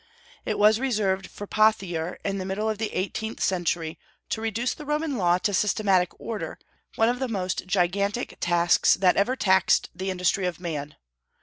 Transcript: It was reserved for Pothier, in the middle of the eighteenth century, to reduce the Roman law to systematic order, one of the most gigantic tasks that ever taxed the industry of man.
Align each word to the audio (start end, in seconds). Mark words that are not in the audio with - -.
It 0.47 0.57
was 0.57 0.79
reserved 0.79 1.27
for 1.27 1.45
Pothier, 1.45 2.17
in 2.25 2.39
the 2.39 2.43
middle 2.43 2.67
of 2.67 2.79
the 2.79 2.91
eighteenth 2.91 3.39
century, 3.39 3.99
to 4.29 4.41
reduce 4.41 4.73
the 4.73 4.83
Roman 4.83 5.15
law 5.15 5.37
to 5.37 5.53
systematic 5.53 6.19
order, 6.19 6.57
one 6.95 7.07
of 7.07 7.19
the 7.19 7.27
most 7.27 7.67
gigantic 7.67 8.37
tasks 8.39 8.95
that 8.95 9.15
ever 9.15 9.35
taxed 9.35 9.89
the 9.93 10.09
industry 10.09 10.47
of 10.47 10.59
man. 10.59 10.95